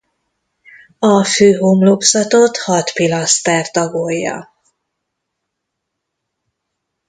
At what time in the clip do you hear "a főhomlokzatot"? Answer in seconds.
0.99-2.57